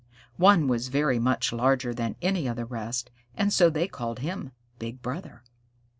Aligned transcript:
One 0.37 0.67
was 0.67 0.87
very 0.87 1.19
much 1.19 1.53
larger 1.53 1.93
than 1.93 2.15
any 2.23 2.47
of 2.47 2.55
the 2.55 2.65
rest, 2.65 3.11
and 3.37 3.53
so 3.53 3.69
they 3.69 3.87
called 3.87 4.17
him 4.17 4.51
Big 4.79 4.99
Brother. 5.03 5.43